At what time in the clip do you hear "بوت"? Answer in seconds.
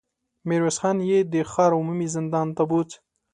2.69-2.91